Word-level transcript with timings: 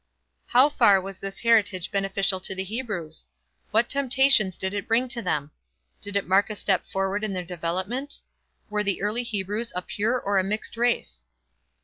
How 0.47 0.67
far 0.67 0.99
was 0.99 1.19
this 1.19 1.41
heritage 1.41 1.91
beneficial 1.91 2.39
to 2.39 2.55
the 2.55 2.63
Hebrews? 2.63 3.27
What 3.69 3.87
temptations 3.87 4.57
did 4.57 4.73
it 4.73 4.87
bring 4.87 5.07
to 5.09 5.21
them? 5.21 5.51
Did 6.01 6.15
it 6.15 6.27
mark 6.27 6.49
a 6.49 6.55
step 6.55 6.87
forward 6.87 7.23
in 7.23 7.33
their 7.33 7.45
development? 7.45 8.17
Were 8.67 8.83
the 8.83 8.99
early 9.03 9.21
Hebrews 9.21 9.71
a 9.75 9.83
pure 9.83 10.19
or 10.19 10.39
a 10.39 10.43
mixed 10.43 10.75
race? 10.75 11.27